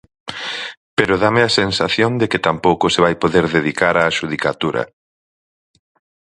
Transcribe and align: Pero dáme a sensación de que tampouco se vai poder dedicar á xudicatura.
Pero 0.97 1.13
dáme 1.23 1.41
a 1.43 1.55
sensación 1.61 2.11
de 2.21 2.25
que 2.31 2.43
tampouco 2.47 2.85
se 2.93 3.03
vai 3.05 3.15
poder 3.23 3.45
dedicar 3.57 3.95
á 4.01 4.03
xudicatura. 4.17 4.83